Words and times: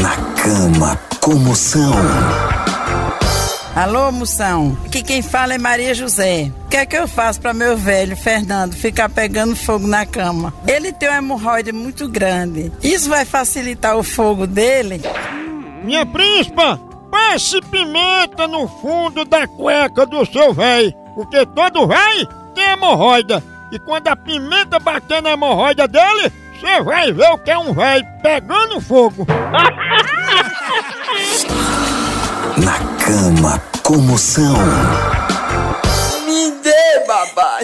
Na 0.00 0.16
cama, 0.42 0.96
comoção. 1.20 1.92
Alô, 3.76 4.10
moção. 4.10 4.76
Aqui 4.86 5.02
quem 5.02 5.20
fala 5.20 5.54
é 5.54 5.58
Maria 5.58 5.94
José. 5.94 6.50
O 6.64 6.68
que 6.68 6.76
é 6.76 6.86
que 6.86 6.96
eu 6.96 7.06
faço 7.06 7.40
para 7.40 7.52
meu 7.52 7.76
velho 7.76 8.16
Fernando 8.16 8.74
ficar 8.74 9.08
pegando 9.08 9.54
fogo 9.54 9.86
na 9.86 10.06
cama? 10.06 10.54
Ele 10.66 10.92
tem 10.92 11.08
uma 11.08 11.18
hemorroide 11.18 11.72
muito 11.72 12.08
grande. 12.08 12.72
Isso 12.82 13.08
vai 13.08 13.24
facilitar 13.24 13.96
o 13.96 14.02
fogo 14.02 14.46
dele? 14.46 15.00
Minha 15.84 16.06
príncipa, 16.06 16.80
passe 17.10 17.60
pimenta 17.62 18.48
no 18.48 18.68
fundo 18.80 19.24
da 19.24 19.46
cueca 19.46 20.06
do 20.06 20.24
seu 20.24 20.54
véi, 20.54 20.94
porque 21.14 21.44
todo 21.46 21.86
véi 21.86 22.26
tem 22.54 22.70
hemorroida. 22.72 23.42
E 23.70 23.78
quando 23.78 24.08
a 24.08 24.16
pimenta 24.16 24.78
bater 24.80 25.22
na 25.22 25.32
hemorroida 25.32 25.86
dele, 25.86 26.32
você 26.60 26.82
vai 26.82 27.10
ver 27.10 27.30
o 27.32 27.38
que 27.38 27.50
é 27.50 27.58
um 27.58 27.72
véi 27.72 28.04
pegando 28.22 28.80
fogo. 28.80 29.26
Na 32.62 32.78
cama, 33.02 33.58
comoção. 33.82 34.54
Me 36.26 36.50
dê, 36.62 37.06
babá. 37.06 37.60